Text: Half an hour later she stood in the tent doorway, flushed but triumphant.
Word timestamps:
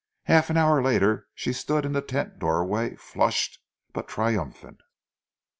Half 0.23 0.49
an 0.49 0.57
hour 0.57 0.81
later 0.81 1.27
she 1.35 1.53
stood 1.53 1.85
in 1.85 1.91
the 1.93 2.01
tent 2.01 2.39
doorway, 2.39 2.95
flushed 2.95 3.59
but 3.93 4.07
triumphant. 4.07 4.79